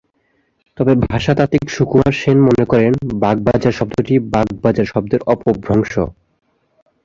তবে 0.77 0.93
ভাষাতাত্ত্বিক 1.05 1.65
সুকুমার 1.69 2.13
সেন 2.13 2.37
মনে 2.47 2.65
করেন 2.71 2.91
বাগবাজার 3.21 3.73
শব্দটি 3.79 4.13
'বাঁক 4.23 4.47
বাজার' 4.63 4.91
শব্দের 4.93 5.21
অপভ্রংশ। 5.33 5.93